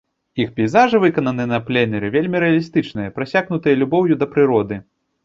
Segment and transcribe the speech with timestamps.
[0.43, 4.75] Іх пейзажы, выкананыя на пленэры, вельмі рэалістычныя, прасякнутыя любоўю да прыроды.